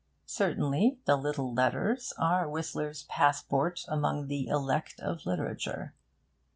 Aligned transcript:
Certainly, 0.25 0.97
the 1.05 1.15
little 1.15 1.53
letters 1.53 2.11
are 2.17 2.49
Whistler's 2.49 3.03
passport 3.03 3.83
among 3.87 4.25
the 4.29 4.47
elect 4.47 4.99
of 4.99 5.27
literature. 5.27 5.93